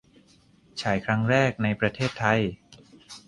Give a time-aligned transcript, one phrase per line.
[0.81, 2.39] ฉายครั้งแรกในประเทศไทย!